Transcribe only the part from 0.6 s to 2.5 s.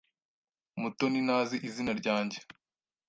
Mutoni ntazi izina ryanjye.